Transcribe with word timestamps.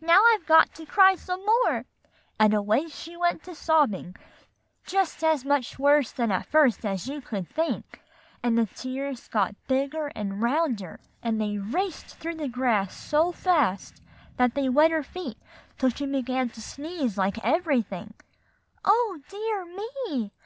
Now 0.00 0.22
I've 0.32 0.46
got 0.46 0.72
to 0.76 0.86
cry 0.86 1.16
some 1.16 1.44
more;' 1.44 1.84
and 2.40 2.54
away 2.54 2.88
she 2.88 3.14
went 3.14 3.42
to 3.42 3.54
sobbing, 3.54 4.16
just 4.86 5.22
as 5.22 5.44
much 5.44 5.78
worse 5.78 6.12
than 6.12 6.32
at 6.32 6.46
first 6.46 6.86
as 6.86 7.06
you 7.06 7.20
could 7.20 7.46
think; 7.50 8.00
and 8.42 8.56
the 8.56 8.64
tears 8.64 9.28
got 9.28 9.54
bigger 9.68 10.06
and 10.14 10.40
rounder, 10.40 10.98
and 11.22 11.38
they 11.38 11.58
raced 11.58 12.06
through 12.16 12.36
the 12.36 12.48
grass 12.48 12.96
so 12.96 13.32
fast 13.32 14.00
that 14.38 14.54
they 14.54 14.70
wet 14.70 14.92
her 14.92 15.02
feet 15.02 15.36
till 15.76 15.90
she 15.90 16.06
began 16.06 16.48
to 16.48 16.62
sneeze 16.62 17.18
like 17.18 17.36
everything." 17.44 18.14
"Oh, 18.82 19.20
dear 19.28 19.66
me!" 19.66 20.32